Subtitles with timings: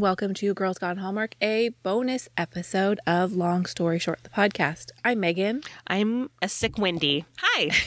[0.00, 4.92] Welcome to Girls Gone Hallmark, a bonus episode of Long Story Short, the podcast.
[5.04, 5.62] I'm Megan.
[5.88, 7.26] I'm a sick Wendy.
[7.36, 7.70] Hi.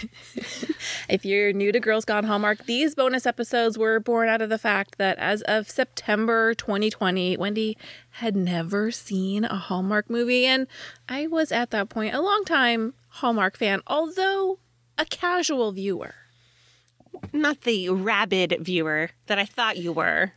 [1.10, 4.60] If you're new to Girls Gone Hallmark, these bonus episodes were born out of the
[4.60, 7.78] fact that as of September 2020, Wendy
[8.11, 10.45] had never seen a Hallmark movie.
[10.45, 10.68] And
[11.09, 14.59] I was at that point a long time Hallmark fan, although
[15.00, 16.14] a casual viewer.
[17.32, 20.34] Not the rabid viewer that I thought you were.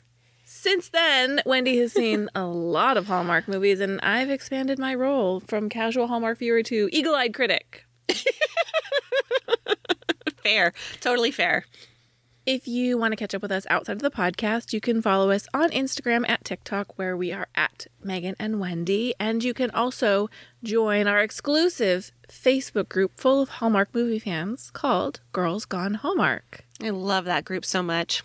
[0.49, 5.41] Since then, Wendy has seen a lot of Hallmark movies, and I've expanded my role
[5.41, 7.85] from casual Hallmark viewer to eagle eyed critic.
[10.45, 10.73] Fair.
[11.01, 11.65] Totally fair.
[12.47, 15.33] If you want to catch up with us outside of the podcast, you can follow
[15.33, 19.15] us on Instagram at TikTok, where we are at Megan and Wendy.
[19.19, 20.31] And you can also
[20.63, 26.65] join our exclusive Facebook group full of Hallmark movie fans called Girls Gone Hallmark.
[26.81, 28.23] I love that group so much.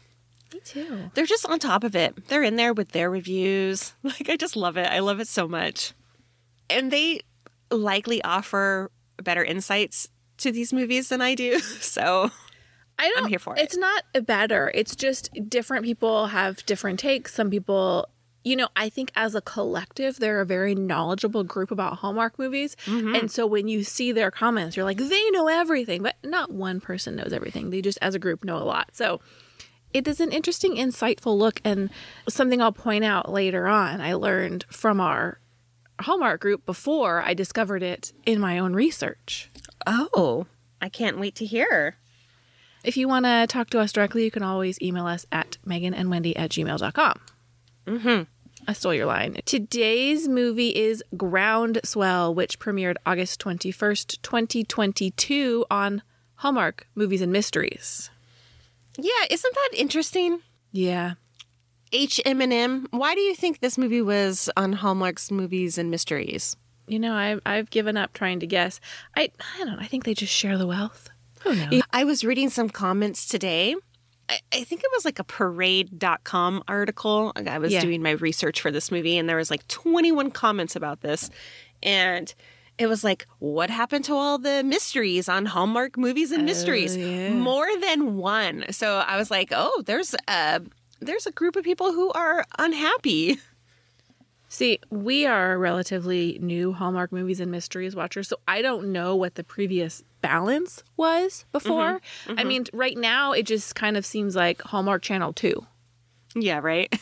[0.53, 1.11] Me too.
[1.13, 2.27] They're just on top of it.
[2.27, 3.93] They're in there with their reviews.
[4.03, 4.87] Like, I just love it.
[4.87, 5.93] I love it so much.
[6.69, 7.21] And they
[7.69, 11.59] likely offer better insights to these movies than I do.
[11.81, 12.29] So,
[12.99, 13.61] I don't, I'm here for it.
[13.61, 14.71] It's not better.
[14.75, 17.33] It's just different people have different takes.
[17.33, 18.07] Some people,
[18.43, 22.75] you know, I think as a collective, they're a very knowledgeable group about Hallmark movies.
[22.85, 23.15] Mm-hmm.
[23.15, 26.03] And so when you see their comments, you're like, they know everything.
[26.03, 27.71] But not one person knows everything.
[27.71, 28.89] They just, as a group, know a lot.
[28.93, 29.19] So
[29.93, 31.61] it is an interesting, insightful look.
[31.63, 31.89] And
[32.27, 35.39] something I'll point out later on, I learned from our
[36.01, 39.49] Hallmark group before I discovered it in my own research.
[39.87, 40.47] oh,
[40.81, 41.97] I can't wait to hear.
[42.83, 46.33] If you want to talk to us directly, you can always email us at meganandwendy
[46.35, 47.19] at gmail.com.
[47.85, 48.23] Mm-hmm.
[48.67, 49.37] I stole your line.
[49.45, 56.03] Today's movie is Groundswell, which premiered August 21st, 2022 on
[56.35, 58.10] Hallmark Movies and Mysteries.
[58.97, 60.39] Yeah, isn't that interesting?
[60.71, 61.13] Yeah.
[61.93, 62.87] H&M.
[62.91, 66.55] Why do you think this movie was on Hallmark's Movies and Mysteries?
[66.87, 68.79] You know, I've, I've given up trying to guess.
[69.15, 69.29] I,
[69.59, 69.79] I don't.
[69.79, 71.09] I think they just share the wealth.
[71.41, 71.81] Who knows?
[71.91, 73.75] I was reading some comments today.
[74.29, 77.33] I, I think it was like a parade.com article.
[77.35, 77.81] I was Yeah.
[77.81, 81.29] doing my research for this movie and there was like 21 comments about this.
[81.83, 82.33] And
[82.81, 86.97] it was like, what happened to all the mysteries on Hallmark movies and mysteries?
[86.97, 87.29] Oh, yeah.
[87.29, 88.65] More than one.
[88.71, 90.61] So I was like, oh, there's a
[90.99, 93.39] there's a group of people who are unhappy.
[94.49, 99.35] See, we are relatively new Hallmark movies and mysteries watchers, so I don't know what
[99.35, 101.93] the previous balance was before.
[101.93, 102.39] Mm-hmm, mm-hmm.
[102.39, 105.65] I mean, right now it just kind of seems like Hallmark Channel 2.
[106.35, 106.93] Yeah, right.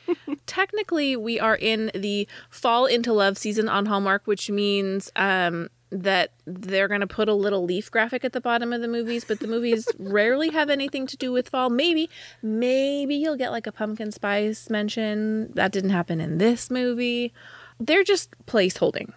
[0.46, 6.32] Technically, we are in the fall into love season on Hallmark, which means um, that
[6.46, 9.40] they're going to put a little leaf graphic at the bottom of the movies, but
[9.40, 11.70] the movies rarely have anything to do with fall.
[11.70, 12.10] Maybe,
[12.42, 15.52] maybe you'll get like a pumpkin spice mention.
[15.54, 17.32] That didn't happen in this movie.
[17.78, 19.12] They're just placeholding.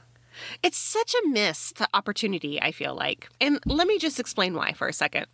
[0.64, 3.30] It's such a missed opportunity, I feel like.
[3.42, 5.28] And let me just explain why for a second.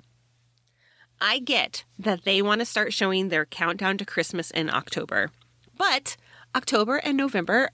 [1.22, 5.32] I get that they want to start showing their countdown to Christmas in October,
[5.78, 6.18] but
[6.56, 7.70] October and November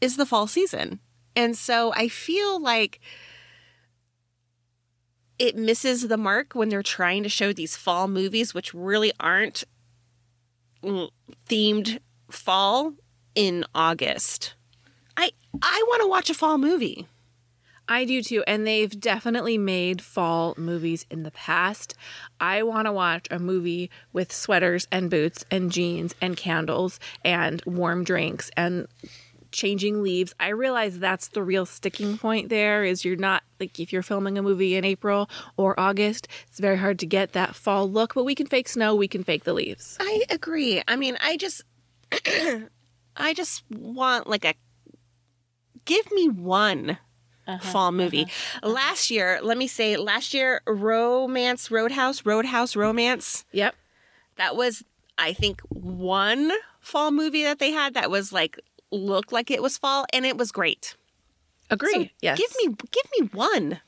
[0.00, 1.00] is the fall season.
[1.36, 3.00] And so I feel like
[5.38, 9.64] it misses the mark when they're trying to show these fall movies, which really aren't
[10.82, 12.00] themed
[12.30, 12.94] fall
[13.34, 14.54] in August.
[15.16, 15.30] I
[15.62, 17.06] I want to watch a fall movie.
[17.88, 21.94] I do too, and they've definitely made fall movies in the past.
[22.38, 27.62] I want to watch a movie with sweaters and boots and jeans and candles and
[27.64, 28.86] warm drinks and
[29.50, 30.34] changing leaves.
[30.38, 34.36] I realize that's the real sticking point there is you're not like if you're filming
[34.36, 38.24] a movie in April or August, it's very hard to get that fall look, but
[38.24, 39.96] we can fake snow, we can fake the leaves.
[39.98, 40.82] I agree.
[40.86, 41.62] I mean, I just
[43.16, 44.54] I just want like a
[45.84, 46.98] give me one
[47.48, 48.24] Uh-huh, fall movie.
[48.24, 48.72] Uh-huh, uh-huh.
[48.74, 53.74] Last year, let me say last year Romance Roadhouse, Roadhouse Romance, Yep.
[54.36, 54.84] that was
[55.16, 58.60] I think one fall movie that they had that was like
[58.92, 60.94] looked like it was fall and it was great.
[61.70, 61.92] Agree.
[61.92, 62.38] So yes.
[62.38, 63.80] Give me give me one.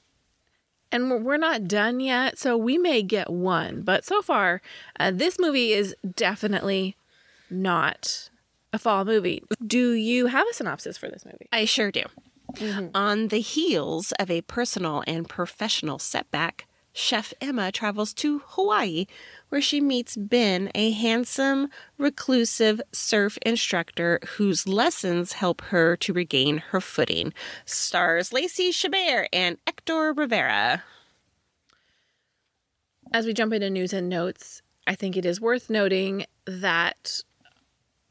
[0.92, 3.82] and we're- we're not done yet, so we may get one.
[3.82, 4.60] But so far,
[4.98, 6.96] uh, this movie is definitely
[7.48, 8.28] not
[8.72, 9.42] a fall movie.
[9.64, 11.46] Do you have a synopsis for this movie?
[11.52, 12.02] I sure do.
[12.56, 12.88] Mm-hmm.
[12.94, 19.06] On the heels of a personal and professional setback, Chef Emma travels to Hawaii,
[19.48, 21.68] where she meets Ben, a handsome,
[21.98, 27.32] reclusive surf instructor whose lessons help her to regain her footing.
[27.64, 30.82] Stars Lacey Chabert and Ektor Rivera.
[33.12, 37.22] As we jump into news and notes, I think it is worth noting that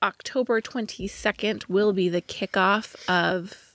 [0.01, 3.68] October 22nd will be the kickoff of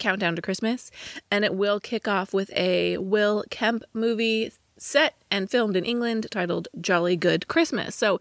[0.00, 0.90] Countdown to Christmas,
[1.30, 6.26] and it will kick off with a Will Kemp movie set and filmed in England
[6.30, 7.94] titled Jolly Good Christmas.
[7.94, 8.18] So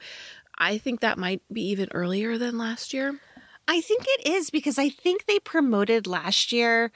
[0.58, 3.20] I think that might be even earlier than last year.
[3.68, 6.92] I think it is because I think they promoted last year.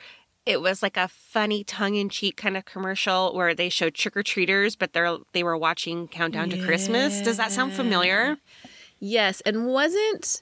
[0.46, 4.76] It was like a funny tongue-in-cheek kind of commercial where they showed trick or treaters,
[4.76, 7.22] but they're they were watching Countdown to Christmas.
[7.22, 8.38] Does that sound familiar?
[9.00, 10.42] Yes, and wasn't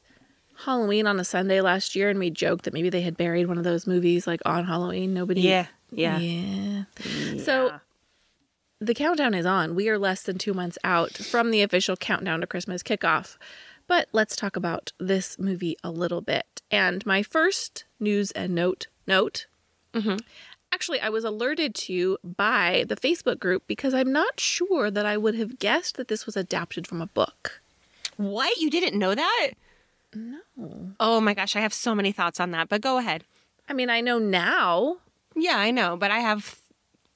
[0.66, 3.58] Halloween on a Sunday last year, and we joked that maybe they had buried one
[3.58, 5.14] of those movies like on Halloween.
[5.14, 5.42] Nobody.
[5.42, 6.18] Yeah, yeah.
[6.20, 6.84] Yeah.
[7.44, 7.80] So
[8.80, 9.76] the countdown is on.
[9.76, 13.38] We are less than two months out from the official countdown to Christmas kickoff.
[13.88, 16.62] But let's talk about this movie a little bit.
[16.72, 19.48] And my first news and note note.
[19.94, 20.18] Mm-hmm.
[20.74, 25.18] Actually, I was alerted to by the Facebook group because I'm not sure that I
[25.18, 27.62] would have guessed that this was adapted from a book.
[28.16, 28.58] What?
[28.58, 29.52] You didn't know that?
[30.16, 30.92] No.
[31.00, 33.24] Oh my gosh, I have so many thoughts on that, but go ahead.
[33.70, 34.98] I mean, I know now,
[35.36, 36.60] Yeah, I know, but I have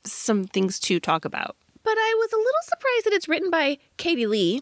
[0.06, 1.56] some things to talk about.
[1.84, 4.62] but I was a little surprised that it's written by Katie Lee.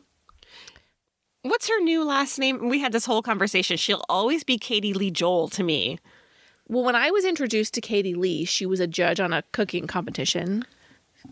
[1.44, 2.69] What's her new last name?
[2.69, 3.75] We had this whole conversation.
[3.77, 6.00] She'll always be Katie Lee Joel to me.
[6.69, 9.86] Well, when I was introduced to Katie Lee, she was a judge on a cooking
[9.86, 10.63] competition.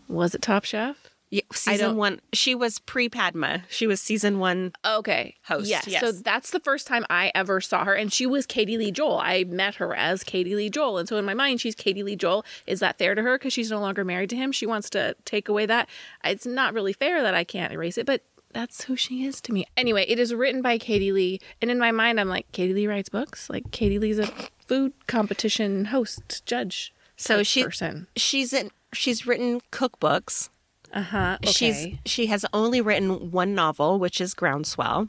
[0.08, 1.08] Was it Top Chef?
[1.32, 2.20] Yeah, season one.
[2.34, 3.62] She was pre Padma.
[3.70, 4.72] She was season one.
[4.84, 5.34] Okay.
[5.44, 5.86] Host, Yes.
[5.86, 6.02] yes.
[6.02, 7.94] So that's the first time I ever saw her.
[7.94, 9.16] And she was Katie Lee Joel.
[9.16, 10.98] I met her as Katie Lee Joel.
[10.98, 12.44] And so in my mind, she's Katie Lee Joel.
[12.66, 13.38] Is that fair to her?
[13.38, 14.52] Because she's no longer married to him.
[14.52, 15.88] She wants to take away that.
[16.22, 18.20] It's not really fair that I can't erase it, but
[18.52, 19.64] that's who she is to me.
[19.74, 21.40] Anyway, it is written by Katie Lee.
[21.62, 23.48] And in my mind, I'm like, Katie Lee writes books?
[23.48, 24.26] Like, Katie Lee's a
[24.66, 26.92] food competition host, judge.
[27.16, 28.08] So she person.
[28.16, 30.50] she's in, she's written cookbooks.
[30.92, 31.38] Uh huh.
[31.42, 31.52] Okay.
[31.52, 35.08] She's she has only written one novel, which is Groundswell.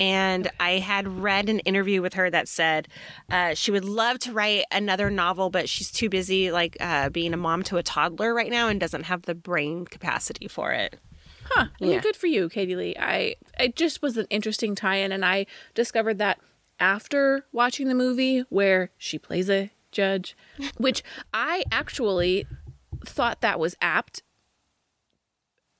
[0.00, 2.88] And I had read an interview with her that said
[3.30, 7.34] uh, she would love to write another novel, but she's too busy, like uh, being
[7.34, 10.98] a mom to a toddler right now, and doesn't have the brain capacity for it.
[11.44, 11.66] Huh.
[11.78, 12.00] I mean, Yeah.
[12.00, 12.96] good for you, Katie Lee.
[12.98, 15.44] I it just was an interesting tie-in, and I
[15.74, 16.40] discovered that
[16.80, 20.34] after watching the movie where she plays a judge,
[20.78, 21.02] which
[21.34, 22.46] I actually
[23.04, 24.22] thought that was apt.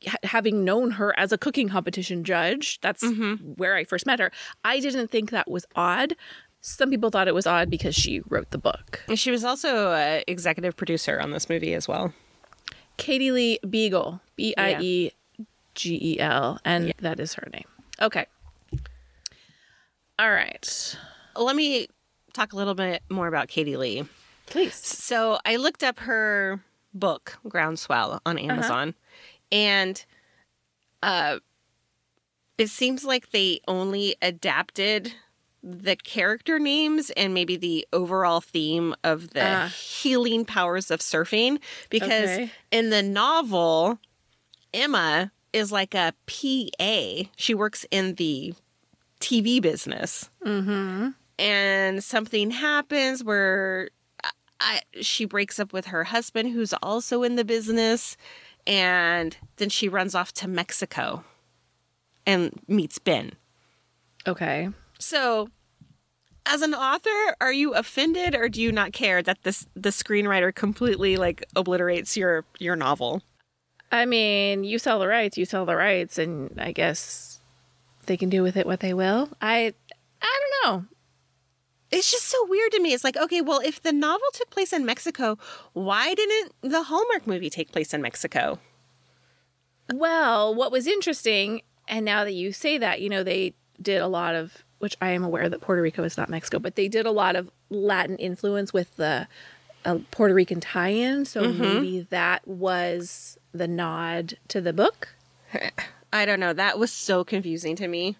[0.07, 3.53] Ha- Having known her as a cooking competition judge, that's mm-hmm.
[3.55, 4.31] where I first met her.
[4.65, 6.15] I didn't think that was odd.
[6.61, 9.03] Some people thought it was odd because she wrote the book.
[9.09, 12.13] And she was also an executive producer on this movie as well.
[12.97, 15.11] Katie Lee Biegel, B I E
[15.75, 17.65] G E L, and that is her name.
[18.01, 18.27] Okay.
[20.19, 20.97] All right.
[21.35, 21.89] Let me
[22.33, 24.05] talk a little bit more about Katie Lee.
[24.47, 24.75] Please.
[24.75, 26.61] So I looked up her
[26.95, 28.53] book, Groundswell, on uh-huh.
[28.53, 28.95] Amazon,
[29.53, 30.05] and
[31.03, 31.39] uh,
[32.59, 35.13] it seems like they only adapted
[35.63, 39.69] the character names and maybe the overall theme of the Ah.
[39.69, 42.51] healing powers of surfing because Okay.
[42.73, 43.99] in the novel,
[44.75, 47.29] Emma is like a PA.
[47.37, 48.55] She works in the
[49.21, 50.31] TV business
[51.39, 53.89] and something happens where
[54.25, 58.17] I, I, she breaks up with her husband who's also in the business
[58.67, 61.25] and then she runs off to Mexico
[62.27, 63.33] and meets Ben.
[64.27, 64.69] Okay.
[64.99, 65.49] So
[66.47, 70.55] as an author, are you offended or do you not care that this the screenwriter
[70.55, 73.23] completely like obliterates your your novel?
[73.91, 77.41] I mean, you sell the rights, you sell the rights, and I guess
[78.07, 79.29] they can do with it what they will.
[79.41, 79.75] I
[80.23, 80.85] I don't know.
[81.93, 82.95] It's just so weird to me.
[82.95, 85.39] It's like, okay, well, if the novel took place in Mexico,
[85.75, 88.59] why didn't the Hallmark movie take place in Mexico?
[89.93, 94.07] Well, what was interesting, and now that you say that, you know, they did a
[94.07, 97.05] lot of, which I am aware that Puerto Rico is not Mexico, but they did
[97.05, 99.29] a lot of Latin influence with the
[99.85, 101.25] uh, Puerto Rican tie in.
[101.27, 105.09] So maybe that was the nod to the book.
[106.13, 106.53] I don't know.
[106.53, 108.17] That was so confusing to me.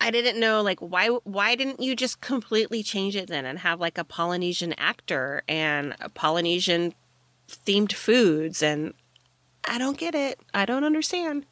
[0.00, 3.80] I didn't know like why why didn't you just completely change it then and have
[3.80, 6.94] like a Polynesian actor and a Polynesian
[7.48, 8.94] themed foods and
[9.64, 10.40] I don't get it.
[10.54, 11.46] I don't understand.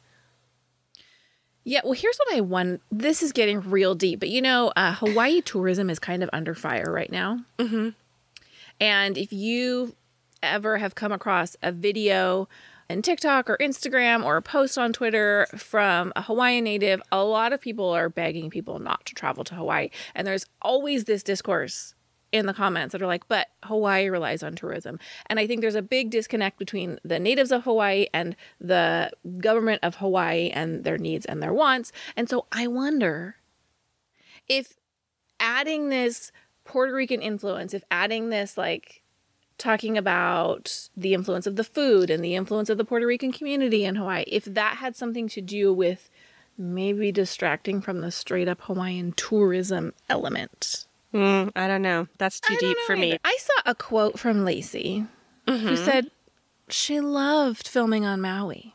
[1.63, 2.81] Yeah, well, here's what I want.
[2.91, 6.55] This is getting real deep, but you know, uh, Hawaii tourism is kind of under
[6.55, 7.41] fire right now.
[7.59, 7.89] Mm-hmm.
[8.79, 9.93] And if you
[10.41, 12.47] ever have come across a video
[12.89, 17.53] in TikTok or Instagram or a post on Twitter from a Hawaiian native, a lot
[17.53, 19.89] of people are begging people not to travel to Hawaii.
[20.15, 21.95] And there's always this discourse
[22.31, 24.99] in the comments that are like, but Hawaii relies on tourism.
[25.27, 29.83] And I think there's a big disconnect between the natives of Hawaii and the government
[29.83, 31.91] of Hawaii and their needs and their wants.
[32.15, 33.35] And so I wonder
[34.47, 34.77] if
[35.39, 36.31] adding this
[36.65, 39.03] Puerto Rican influence, if adding this like
[39.57, 43.85] talking about the influence of the food and the influence of the Puerto Rican community
[43.85, 46.09] in Hawaii, if that had something to do with
[46.57, 50.85] maybe distracting from the straight up Hawaiian tourism element.
[51.13, 52.07] Mm, I don't know.
[52.17, 53.09] That's too I deep for me.
[53.09, 53.19] either.
[53.23, 55.05] I saw a quote from Lacey
[55.47, 56.11] who said
[56.69, 58.73] she loved filming on Maui.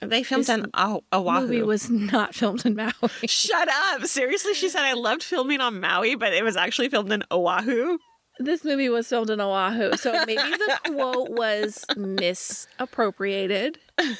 [0.00, 1.40] They filmed This on oh, Oahu.
[1.40, 2.92] Movie was not filmed in Maui.
[3.26, 4.04] Shut up.
[4.06, 7.98] Seriously, she said I loved filming on Maui, but it was actually filmed in Oahu.
[8.38, 13.78] This movie was filmed in Oahu, so maybe the quote was misappropriated.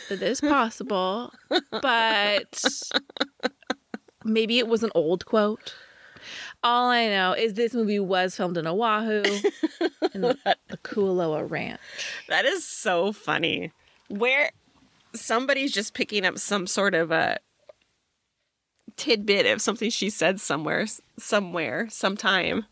[0.08, 1.32] That is possible,
[1.70, 2.64] but
[4.24, 5.74] maybe it was an old quote.
[6.64, 9.22] All I know is this movie was filmed in Oahu,
[10.12, 10.36] in the,
[10.68, 11.80] the Kualoa Ranch.
[12.28, 13.70] That is so funny.
[14.08, 14.50] Where
[15.14, 17.38] somebody's just picking up some sort of a
[18.96, 20.86] tidbit of something she said somewhere,
[21.18, 22.66] somewhere, sometime.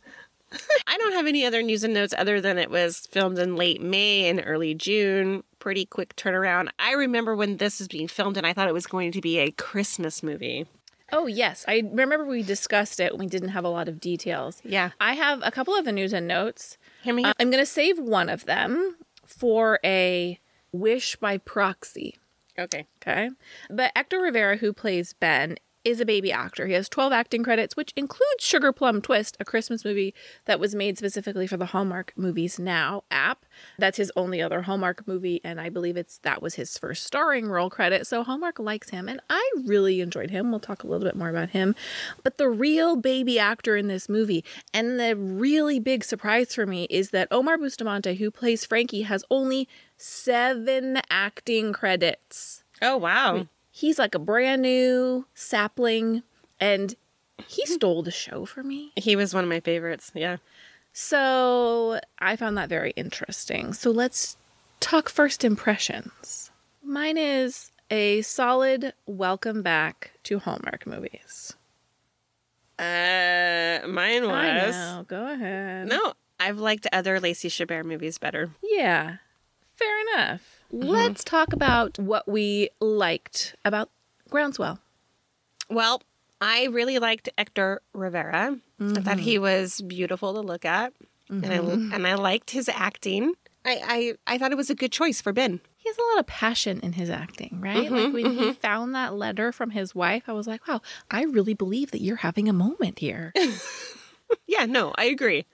[0.87, 3.81] I don't have any other news and notes other than it was filmed in late
[3.81, 5.43] May and early June.
[5.59, 6.69] Pretty quick turnaround.
[6.79, 9.39] I remember when this was being filmed and I thought it was going to be
[9.39, 10.67] a Christmas movie.
[11.13, 13.17] Oh yes, I remember we discussed it.
[13.17, 14.61] We didn't have a lot of details.
[14.65, 14.91] Yeah.
[15.01, 16.79] I have a couple of the news and notes.
[17.03, 17.25] Hear me?
[17.25, 20.39] Uh, I'm going to save one of them for a
[20.73, 22.17] wish by proxy.
[22.59, 22.87] okay.
[23.03, 23.31] Okay.
[23.71, 26.67] But Ektor Rivera, who plays Ben, is a baby actor.
[26.67, 30.15] He has 12 acting credits, which includes Sugar Plum Twist, a Christmas movie
[30.45, 33.47] that was made specifically for the Hallmark Movies Now app.
[33.79, 37.47] That's his only other Hallmark movie, and I believe it's that was his first starring
[37.47, 38.05] role credit.
[38.09, 40.51] So Hallmark likes him, and I really enjoyed him.
[40.51, 41.77] We'll talk a little bit more about him.
[42.25, 46.89] But the real baby actor in this movie, and the really big surprise for me,
[46.91, 53.47] is that Omar Bustamante, who plays Frankie, has only seven acting credits Oh, wow.
[53.77, 56.23] He's like a brand new sapling
[56.59, 56.95] and
[57.47, 58.91] he stole the show for me.
[58.97, 60.11] He was one of my favorites.
[60.15, 60.39] Yeah.
[60.95, 63.75] So I found that very interesting.
[63.75, 64.39] So let's
[64.81, 66.51] talk first impressions.
[66.83, 71.55] Mine is a solid welcome back to Hallmark movies.
[72.79, 74.75] Uh, mine I was.
[74.75, 75.05] know.
[75.07, 75.89] Go ahead.
[75.89, 78.51] No, I've liked other Lacey Chabert movies better.
[78.63, 79.17] Yeah.
[79.77, 80.61] Fair enough.
[80.73, 80.89] Mm-hmm.
[80.89, 83.91] Let's talk about what we liked about
[84.31, 84.79] Groundswell.
[85.69, 86.03] Well,
[86.41, 88.59] I really liked Ektor Rivera.
[88.81, 89.43] I thought he mm-hmm.
[89.43, 90.93] was beautiful to look at,
[91.29, 91.95] and I mm-hmm.
[91.95, 93.35] and I liked his acting.
[93.65, 95.61] I, I I thought it was a good choice for Ben.
[95.77, 97.91] he has a lot of passion in his acting, right?
[97.91, 101.55] like when he found that letter from his wife, I was like, wow, I really
[101.55, 103.33] believe that you're having a moment here.
[104.47, 105.47] Yeah, no, I agree.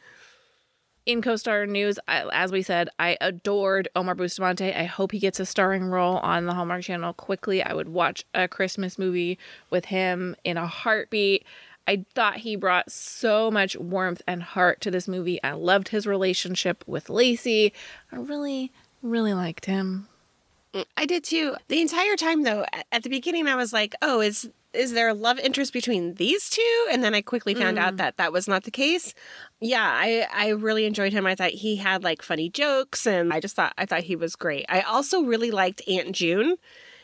[1.07, 4.73] In co-star news, I, as we said, I adored Omar Bustamante.
[4.73, 7.63] I hope he gets a starring role on the Hallmark Channel quickly.
[7.63, 9.39] I would watch a Christmas movie
[9.71, 11.45] with him in a heartbeat.
[11.89, 15.43] I thought he brought so much warmth and heart to this movie.
[15.43, 17.73] I loved his relationship with Lacey.
[18.13, 18.71] I really,
[19.03, 20.07] really liked him.
[20.97, 21.57] I did too.
[21.69, 25.09] The entire time though, at, at the beginning I was like, "Oh, is is there
[25.09, 26.87] a love interest between these two?
[26.91, 27.97] And then I quickly found out mm.
[27.99, 29.15] that that was not the case.
[29.61, 31.27] Yeah, I I really enjoyed him.
[31.27, 34.37] I thought he had like funny jokes and I just thought I thought he was
[34.37, 34.67] great.
[34.69, 36.57] I also really liked Aunt June.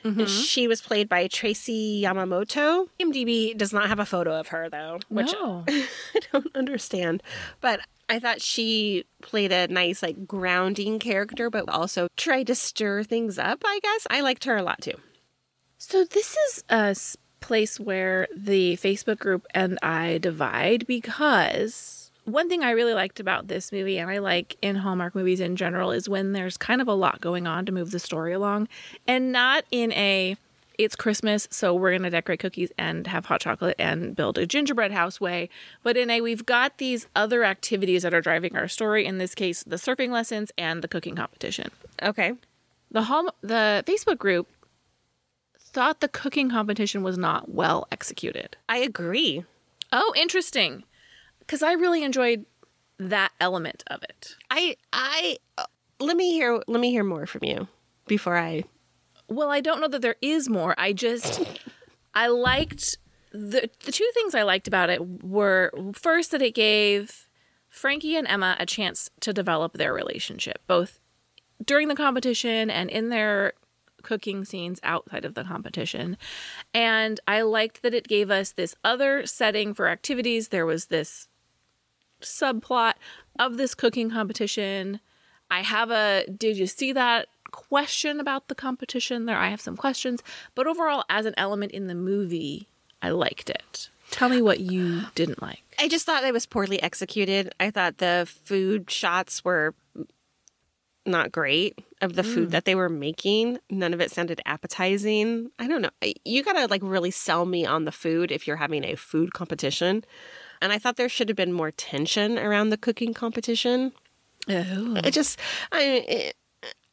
[0.04, 0.26] Mm-hmm.
[0.26, 2.86] She was played by Tracy Yamamoto.
[3.00, 5.64] IMDb does not have a photo of her though, which no.
[5.68, 5.86] I
[6.32, 7.22] don't understand.
[7.60, 13.02] But I thought she played a nice, like, grounding character, but also tried to stir
[13.02, 14.06] things up, I guess.
[14.08, 14.94] I liked her a lot too.
[15.76, 16.94] So this is a
[17.40, 23.48] place where the Facebook group and I divide because one thing I really liked about
[23.48, 26.88] this movie and I like in Hallmark movies in general is when there's kind of
[26.88, 28.68] a lot going on to move the story along
[29.06, 30.36] and not in a
[30.78, 34.46] it's Christmas, so we're going to decorate cookies and have hot chocolate and build a
[34.46, 35.50] gingerbread house way.
[35.82, 39.04] But in a, we've got these other activities that are driving our story.
[39.04, 42.34] In this case, the surfing lessons and the cooking competition Okay.
[42.92, 44.46] the home the Facebook group
[45.72, 48.56] thought the cooking competition was not well executed.
[48.68, 49.44] I agree.
[49.92, 50.84] Oh, interesting.
[51.46, 52.44] Cuz I really enjoyed
[52.98, 54.36] that element of it.
[54.50, 55.64] I, I, uh,
[56.00, 57.68] let me hear, let me hear more from you
[58.06, 58.64] before I,
[59.28, 60.74] Well, I don't know that there is more.
[60.78, 61.40] I just
[62.14, 62.98] I liked
[63.30, 67.28] the the two things I liked about it were first that it gave
[67.68, 70.98] Frankie and Emma a chance to develop their relationship, both
[71.64, 73.52] during the competition and in their
[74.08, 76.16] cooking scenes outside of the competition.
[76.72, 80.48] And I liked that it gave us this other setting for activities.
[80.48, 81.28] There was this
[82.22, 82.94] subplot
[83.38, 85.00] of this cooking competition.
[85.50, 89.36] I have a did you see that question about the competition there?
[89.36, 90.22] I have some questions,
[90.54, 92.66] but overall as an element in the movie,
[93.02, 93.90] I liked it.
[94.10, 95.62] Tell me what you didn't like.
[95.78, 97.52] I just thought it was poorly executed.
[97.60, 99.74] I thought the food shots were
[101.04, 103.58] not great of the food that they were making.
[103.70, 105.50] None of it sounded appetizing.
[105.58, 105.90] I don't know.
[106.24, 109.32] You got to like really sell me on the food if you're having a food
[109.32, 110.04] competition.
[110.60, 113.92] And I thought there should have been more tension around the cooking competition.
[114.48, 114.96] Oh.
[114.96, 115.38] It just,
[115.72, 116.36] I, it,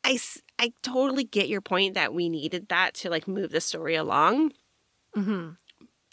[0.03, 0.17] I,
[0.59, 4.53] I totally get your point that we needed that to like move the story along.
[5.13, 5.51] hmm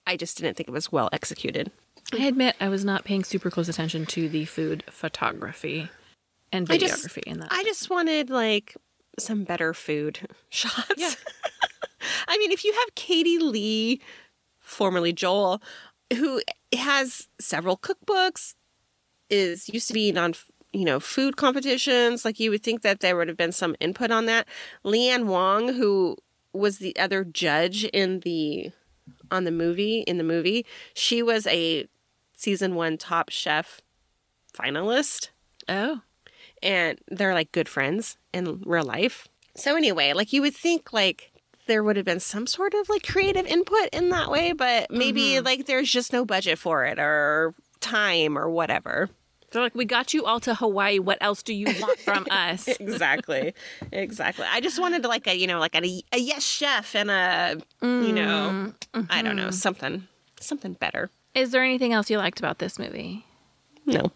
[0.06, 1.70] I just didn't think it was well executed.
[2.12, 5.88] I admit I was not paying super close attention to the food photography
[6.52, 7.48] and I just- videography in that.
[7.50, 8.76] I just wanted like
[9.18, 10.94] some better food shots.
[10.96, 11.10] Yeah.
[12.28, 14.00] I mean, if you have Katie Lee,
[14.58, 15.62] formerly Joel,
[16.12, 16.42] who
[16.74, 18.54] has several cookbooks,
[19.30, 20.34] is used to be on
[20.72, 24.10] you know food competitions, like you would think that there would have been some input
[24.10, 24.46] on that.
[24.84, 26.16] Lee Anne Wong, who
[26.52, 28.70] was the other judge in the
[29.30, 31.86] on the movie in the movie, she was a
[32.36, 33.80] season one Top Chef
[34.52, 35.30] finalist
[35.68, 36.00] oh.
[36.62, 39.28] And they're like good friends in real life.
[39.54, 41.30] So anyway, like you would think like
[41.66, 45.34] there would have been some sort of like creative input in that way, but maybe
[45.34, 45.44] mm-hmm.
[45.44, 49.10] like there's just no budget for it or time or whatever.
[49.50, 50.98] They're like, we got you all to Hawaii.
[50.98, 52.68] What else do you want from us?
[52.68, 53.52] Exactly.
[53.92, 54.46] exactly.
[54.50, 58.12] I just wanted like a, you know, like a, a yes chef and a, you
[58.12, 59.02] know, mm-hmm.
[59.10, 59.52] I don't know, mm-hmm.
[59.52, 60.08] something
[60.40, 61.10] something better.
[61.34, 63.26] Is there anything else you liked about this movie?
[63.86, 64.12] No.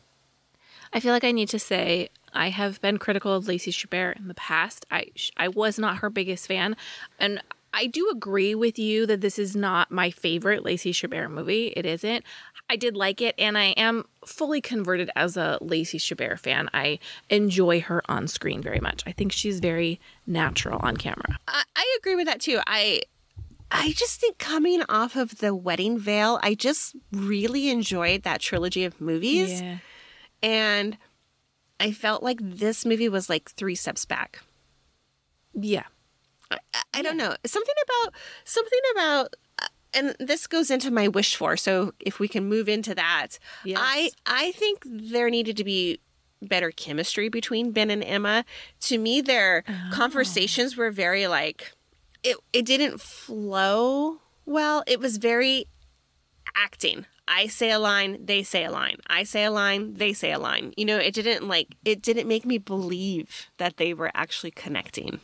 [0.92, 4.28] I feel like I need to say I have been critical of Lacey Chabert in
[4.28, 4.86] the past.
[4.90, 6.76] I I was not her biggest fan,
[7.18, 11.74] and I do agree with you that this is not my favorite Lacey Chabert movie.
[11.76, 12.24] It isn't.
[12.70, 16.70] I did like it, and I am fully converted as a Lacey Chabert fan.
[16.72, 19.02] I enjoy her on screen very much.
[19.06, 21.38] I think she's very natural on camera.
[21.46, 22.60] I, I agree with that too.
[22.66, 23.02] I
[23.70, 28.84] I just think coming off of the wedding veil, I just really enjoyed that trilogy
[28.84, 29.62] of movies.
[30.42, 30.96] And
[31.78, 34.40] I felt like this movie was like three steps back.
[35.54, 35.84] yeah.
[36.50, 36.58] I,
[36.94, 37.34] I don't know.
[37.44, 41.56] Something about something about uh, and this goes into my wish for.
[41.56, 43.38] So if we can move into that.
[43.64, 43.78] Yes.
[43.82, 45.98] I I think there needed to be
[46.40, 48.44] better chemistry between Ben and Emma.
[48.82, 51.72] To me their conversations were very like
[52.22, 54.84] it it didn't flow well.
[54.86, 55.66] It was very
[56.54, 57.06] acting.
[57.28, 58.96] I say a line, they say a line.
[59.08, 60.72] I say a line, they say a line.
[60.76, 65.20] You know, it didn't like it didn't make me believe that they were actually connecting.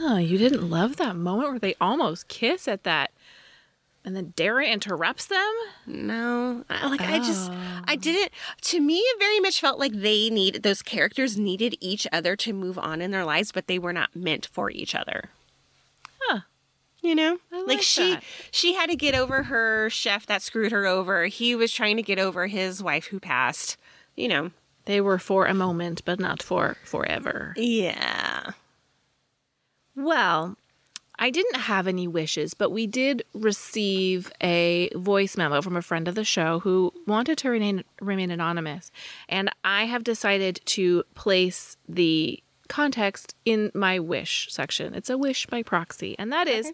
[0.00, 3.12] Oh, you didn't love that moment where they almost kiss at that,
[4.04, 5.52] and then Dara interrupts them.
[5.86, 7.96] No, I, like I just, I oh.
[7.96, 8.32] didn't.
[8.62, 12.52] To me, it very much felt like they need those characters needed each other to
[12.52, 15.30] move on in their lives, but they were not meant for each other.
[17.02, 18.24] You know, like like she, that.
[18.50, 21.26] she had to get over her chef that screwed her over.
[21.26, 23.76] He was trying to get over his wife who passed.
[24.16, 24.50] You know,
[24.84, 27.54] They were for a moment, but not for forever.
[27.56, 28.50] yeah.
[29.96, 30.56] Well,
[31.18, 36.08] I didn't have any wishes, but we did receive a voice memo from a friend
[36.08, 38.90] of the show who wanted to remain, remain anonymous.
[39.28, 44.94] And I have decided to place the context in my wish section.
[44.94, 46.16] It's a wish by proxy.
[46.18, 46.72] And that is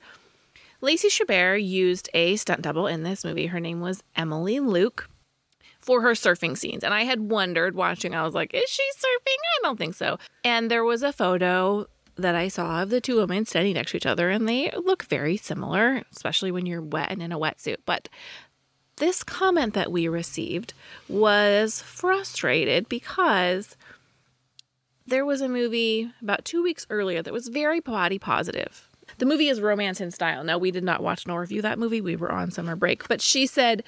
[0.80, 3.46] Lacey Chabert used a stunt double in this movie.
[3.46, 5.08] Her name was Emily Luke
[5.80, 6.84] for her surfing scenes.
[6.84, 9.38] And I had wondered watching, I was like, is she surfing?
[9.38, 10.18] I don't think so.
[10.44, 13.98] And there was a photo that I saw of the two women standing next to
[13.98, 17.76] each other, and they look very similar, especially when you're wet and in a wetsuit.
[17.84, 18.08] But
[18.96, 20.72] this comment that we received
[21.08, 23.76] was frustrated because
[25.06, 28.88] there was a movie about two weeks earlier that was very body positive.
[29.18, 30.42] The movie is Romance in Style.
[30.42, 32.00] Now, we did not watch nor review that movie.
[32.00, 33.06] We were on summer break.
[33.08, 33.84] But she said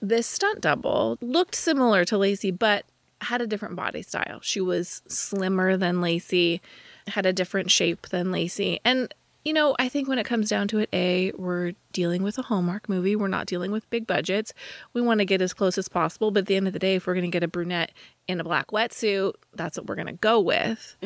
[0.00, 2.84] this stunt double looked similar to Lacey, but
[3.20, 4.40] had a different body style.
[4.42, 6.60] She was slimmer than Lacey,
[7.06, 8.80] had a different shape than Lacey.
[8.84, 9.14] And,
[9.44, 12.42] you know, I think when it comes down to it, A, we're dealing with a
[12.42, 13.16] Hallmark movie.
[13.16, 14.52] We're not dealing with big budgets.
[14.92, 16.30] We want to get as close as possible.
[16.30, 17.92] But at the end of the day, if we're going to get a brunette
[18.28, 20.96] in a black wetsuit, that's what we're going to go with.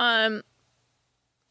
[0.00, 0.42] Um,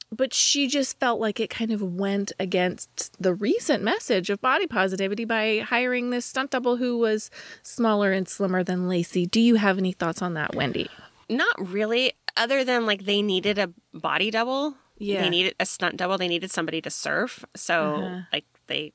[0.09, 4.65] but she just felt like it kind of went against the recent message of body
[4.65, 7.29] positivity by hiring this stunt double who was
[7.61, 9.25] smaller and slimmer than Lacey.
[9.25, 10.89] Do you have any thoughts on that, Wendy?
[11.29, 14.77] Not really, other than like they needed a body double.
[14.99, 15.21] Yeah.
[15.23, 16.17] They needed a stunt double.
[16.17, 17.45] They needed somebody to surf.
[17.55, 18.21] So Uh-huh.
[18.33, 18.93] like they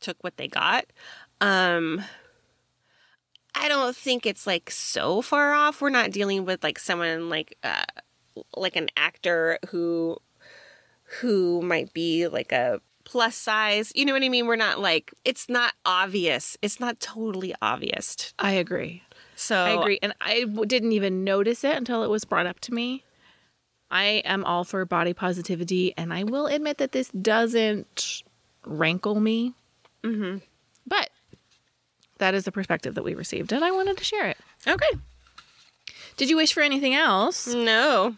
[0.00, 0.86] took what they got.
[1.40, 2.04] Um
[3.54, 5.80] I don't think it's like so far off.
[5.80, 7.84] We're not dealing with like someone like uh
[8.56, 10.18] like an actor who
[11.20, 13.92] who might be like a plus size.
[13.94, 14.46] You know what I mean?
[14.46, 16.56] We're not like it's not obvious.
[16.60, 18.34] It's not totally obvious.
[18.38, 19.02] I agree.
[19.36, 19.98] So I agree.
[20.02, 23.04] And I w- didn't even notice it until it was brought up to me.
[23.90, 28.22] I am all for body positivity, and I will admit that this doesn't
[28.64, 29.54] rankle me.
[30.02, 30.38] Mm-hmm.
[30.86, 31.10] But
[32.18, 34.38] that is the perspective that we received, and I wanted to share it.
[34.66, 34.90] Okay.
[36.16, 37.46] Did you wish for anything else?
[37.46, 38.16] No.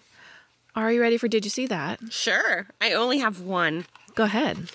[0.74, 2.00] Are you ready for Did You See That?
[2.10, 2.66] Sure.
[2.80, 3.86] I only have one.
[4.14, 4.70] Go ahead.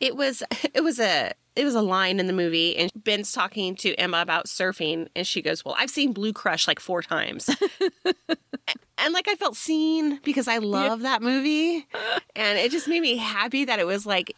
[0.00, 0.42] It was
[0.74, 4.20] it was a it was a line in the movie and Ben's talking to Emma
[4.20, 7.48] about surfing and she goes, "Well, I've seen Blue Crush like 4 times."
[8.98, 11.86] and like I felt seen because I love that movie
[12.36, 14.34] and it just made me happy that it was like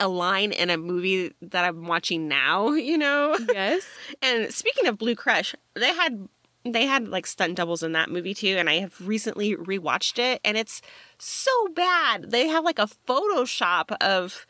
[0.00, 3.38] a line in a movie that I'm watching now, you know?
[3.52, 3.86] Yes.
[4.20, 6.28] And speaking of Blue Crush, they had
[6.64, 10.40] they had like stunt doubles in that movie too, and I have recently rewatched it,
[10.44, 10.80] and it's
[11.18, 12.30] so bad.
[12.30, 14.46] They have like a Photoshop of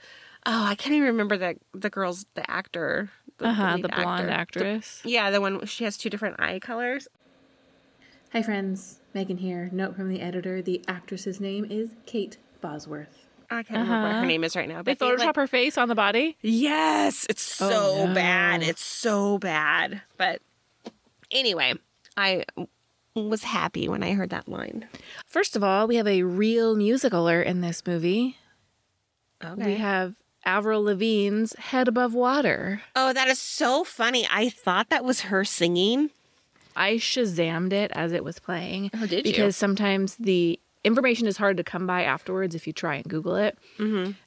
[0.46, 3.11] oh, I can't even remember the the girl's the actor.
[3.40, 3.72] Uh huh.
[3.74, 4.61] lead The blonde actor.
[4.61, 5.02] actress.
[5.04, 7.09] Yeah, the one she has two different eye colors.
[8.33, 9.00] Hi, friends.
[9.12, 9.68] Megan here.
[9.72, 13.26] Note from the editor the actress's name is Kate Bosworth.
[13.50, 14.78] I can't remember what her name is right now.
[14.83, 16.37] But They But Photoshop like- her face on the body.
[16.40, 18.14] Yes, it's so Oh, no.
[18.14, 18.62] bad.
[18.62, 20.02] It's so bad.
[20.16, 20.40] But
[21.30, 21.74] anyway,
[22.16, 22.44] I
[23.14, 24.88] was happy when I heard that line.
[25.26, 28.38] First of all, we have a real music alert in this movie.
[29.44, 29.64] Okay.
[29.66, 32.83] We have Avril Lavigne's Head Above Water.
[32.94, 34.26] Oh, that is so funny.
[34.30, 36.11] I thought that was her singing.
[36.76, 38.90] I shazammed it as it was playing.
[38.94, 39.33] Oh, did you?
[39.33, 43.37] Because sometimes the information is hard to come by afterwards if you try and Google
[43.37, 43.57] it.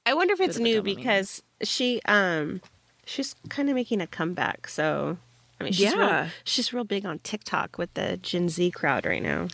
[0.05, 2.61] I wonder if it's new because she um
[3.05, 4.67] she's kind of making a comeback.
[4.67, 5.17] So
[5.59, 6.29] I mean, she's real, Yeah.
[6.45, 9.47] she's real big on TikTok with the Gen Z crowd right now.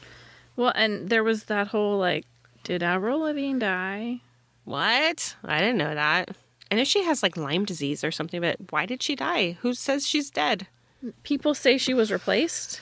[0.56, 2.26] Well, and there was that whole like,
[2.64, 4.20] did Avril Lavigne die?
[4.66, 5.36] What?
[5.44, 6.36] I didn't know that.
[6.74, 9.58] I know she has like Lyme disease or something, but why did she die?
[9.62, 10.66] Who says she's dead?
[11.22, 12.82] People say she was replaced,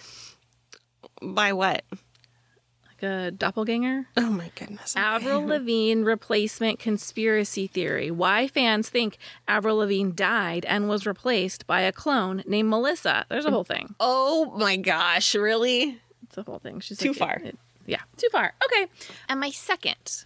[1.22, 1.84] By what?
[1.92, 4.08] like a doppelganger.
[4.16, 4.96] Oh my goodness.
[4.96, 8.12] Avril Lavigne replacement conspiracy theory.
[8.12, 13.26] Why fans think Avril Lavigne died and was replaced by a clone named Melissa.
[13.28, 13.94] There's a whole thing.
[14.00, 16.00] Oh my gosh, really?
[16.24, 16.80] It's a whole thing.
[16.80, 17.42] She's Too like, far.
[17.44, 18.54] it- yeah, too far.
[18.64, 18.88] Okay.
[19.28, 20.24] And my second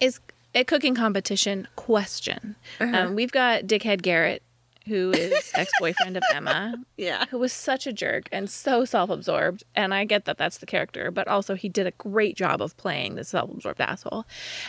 [0.00, 0.18] is
[0.56, 2.56] a cooking competition question.
[2.80, 2.96] Uh-huh.
[2.96, 4.42] Um, we've got Dickhead Garrett,
[4.88, 7.26] who is ex boyfriend of Emma, Yeah.
[7.30, 9.62] who was such a jerk and so self absorbed.
[9.74, 12.76] And I get that that's the character, but also he did a great job of
[12.76, 14.24] playing the self absorbed asshole.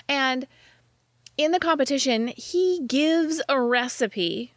[0.08, 0.46] And
[1.38, 4.54] in the competition, he gives a recipe,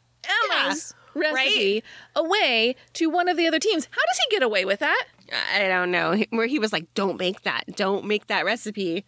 [0.50, 1.84] Emma's recipe,
[2.16, 3.86] away to one of the other teams.
[3.90, 5.04] How does he get away with that?
[5.54, 6.16] I don't know.
[6.30, 7.64] Where he was like, "Don't make that.
[7.76, 9.04] Don't make that recipe."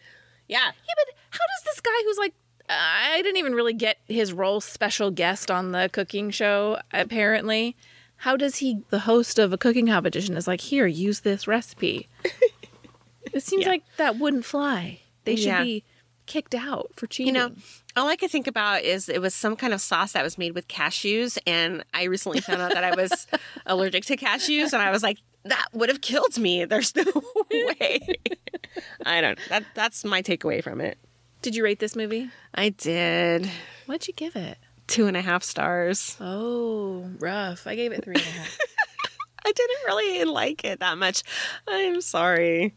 [0.53, 0.67] Yeah.
[0.67, 2.35] Yeah, but how does this guy who's like,
[2.69, 7.77] I didn't even really get his role special guest on the cooking show, apparently.
[8.17, 12.09] How does he, the host of a cooking competition, is like, here, use this recipe?
[13.33, 13.71] it seems Yeah.
[13.71, 15.01] like that wouldn't fly.
[15.25, 15.63] They should Yeah.
[15.65, 15.85] be
[16.27, 17.35] kicked out for cheating.
[17.35, 17.55] You know,
[17.97, 20.55] all I could think about is it was some kind of sauce that was made
[20.55, 23.27] with cashews, and I recently found out that I was
[23.67, 26.65] allergic to cashews, and I was like, that would have killed me.
[26.65, 27.05] There's no
[27.51, 28.01] way.
[29.05, 29.39] I don't.
[29.49, 30.99] That that's my takeaway from it.
[31.43, 32.31] Did you rate this movie?
[32.55, 33.51] I did
[33.87, 34.59] What'd you give it?
[34.87, 36.17] two and a half stars.
[36.21, 37.67] Oh, rough.
[37.67, 38.59] I gave it three and a half.
[39.45, 41.25] I didn't really like it that much.
[41.67, 42.77] I'm sorry.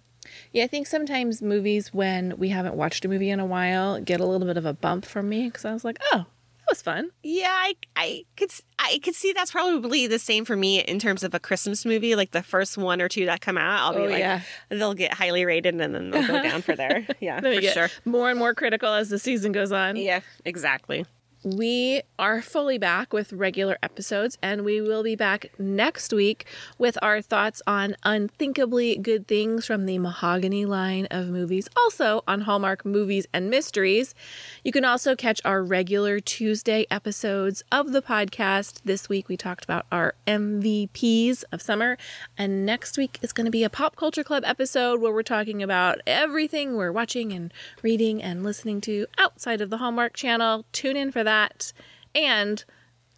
[0.52, 4.20] Yeah, I think sometimes movies, when we haven't watched a movie in a while, get
[4.20, 6.82] a little bit of a bump from me because I was like, oh, that was
[6.82, 7.12] fun.
[7.24, 11.24] Yeah, I I could I could see that's probably the same for me in terms
[11.24, 12.16] of a Christmas movie.
[12.16, 14.42] Like the first one or two that come out, I'll Oh, be like, yeah.
[14.70, 17.06] they'll get highly rated and then they'll go down for there.
[17.20, 17.90] Yeah, for sure.
[18.04, 19.96] more and more critical as the season goes on.
[19.96, 21.06] Yeah, exactly.
[21.46, 26.48] We are fully back with regular episodes, and we will be back next week
[26.80, 32.42] with our thoughts on unthinkably good things from the Mahogany line of movies, also on
[32.42, 34.16] Hallmark movies and mysteries.
[34.64, 38.82] You can also catch our regular Tuesday episodes of the podcast.
[38.84, 41.96] This week we talked about our MVPs of summer,
[42.40, 45.62] and next week is going to be a Pop Culture Club episode where we're talking
[45.62, 47.54] about everything we're watching and
[47.84, 50.66] reading and listening to outside of the Hallmark channel.
[50.72, 51.74] Tune in for that.
[52.14, 52.64] And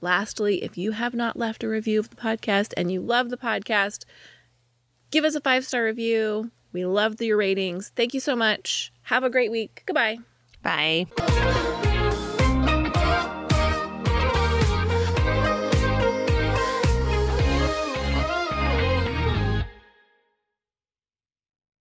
[0.02, 3.38] lastly, if you have not left a review of the podcast and you love the
[3.38, 4.06] podcast,
[5.12, 6.52] give us a five star review.
[6.74, 7.92] We love your ratings.
[7.96, 8.92] Thank you so much.
[9.04, 9.84] Have a great week.
[9.86, 10.20] Goodbye.
[10.62, 11.08] Bye.